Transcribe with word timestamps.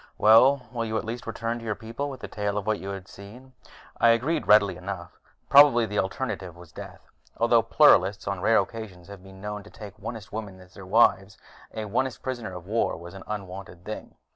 Well, 0.17 0.67
will 0.71 0.83
you 0.83 0.97
at 0.97 1.05
least 1.05 1.27
return 1.27 1.59
to 1.59 1.63
your 1.63 1.75
people 1.75 2.09
with 2.09 2.23
a 2.23 2.27
tale 2.27 2.57
of 2.57 2.65
what 2.65 2.79
you 2.79 2.89
have 2.89 3.07
seen?" 3.07 3.53
I 3.97 4.09
agreed 4.09 4.47
readily 4.47 4.75
enough: 4.75 5.19
probably, 5.47 5.85
the 5.85 5.99
alternative 5.99 6.55
was 6.55 6.71
death. 6.71 7.01
Although 7.37 7.61
Pluralists 7.61 8.27
on 8.27 8.41
rare 8.41 8.57
occasions 8.57 9.09
have 9.09 9.21
been 9.21 9.39
known 9.41 9.61
to 9.61 9.69
take 9.69 9.93
Onist 9.97 10.31
women 10.31 10.59
as 10.59 10.73
their 10.73 10.87
wives, 10.87 11.37
an 11.69 11.91
Onist 11.91 12.23
prisoner 12.23 12.55
of 12.55 12.65
war 12.65 12.97
was 12.97 13.13
an 13.13 13.21
unwanted 13.27 13.85
thing. 13.85 14.15